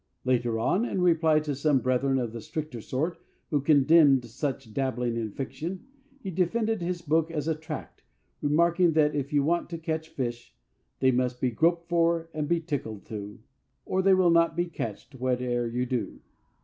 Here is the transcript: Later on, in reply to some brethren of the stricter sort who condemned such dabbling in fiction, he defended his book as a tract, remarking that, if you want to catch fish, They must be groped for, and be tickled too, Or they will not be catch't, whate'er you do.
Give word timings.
Later 0.25 0.57
on, 0.57 0.83
in 0.83 0.99
reply 0.99 1.41
to 1.41 1.53
some 1.53 1.77
brethren 1.77 2.17
of 2.17 2.33
the 2.33 2.41
stricter 2.41 2.81
sort 2.81 3.19
who 3.51 3.61
condemned 3.61 4.25
such 4.25 4.73
dabbling 4.73 5.15
in 5.15 5.29
fiction, 5.29 5.85
he 6.23 6.31
defended 6.31 6.81
his 6.81 7.03
book 7.03 7.29
as 7.29 7.47
a 7.47 7.53
tract, 7.53 8.01
remarking 8.41 8.93
that, 8.93 9.13
if 9.13 9.31
you 9.31 9.43
want 9.43 9.69
to 9.69 9.77
catch 9.77 10.09
fish, 10.09 10.55
They 11.01 11.11
must 11.11 11.39
be 11.39 11.51
groped 11.51 11.87
for, 11.87 12.31
and 12.33 12.47
be 12.47 12.59
tickled 12.61 13.05
too, 13.05 13.41
Or 13.85 14.01
they 14.01 14.15
will 14.15 14.31
not 14.31 14.55
be 14.55 14.65
catch't, 14.65 15.13
whate'er 15.19 15.67
you 15.67 15.85
do. 15.85 16.19